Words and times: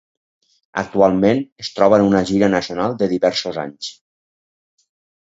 Actualment 0.81 1.41
es 1.63 1.69
troba 1.79 1.99
en 2.01 2.05
una 2.05 2.21
gira 2.29 2.49
nacional 2.53 2.95
de 3.01 3.09
diversos 3.11 3.59
anys. 3.65 3.91